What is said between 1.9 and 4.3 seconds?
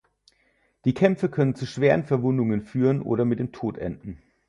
Verwundungen führen oder mit dem Tod enden.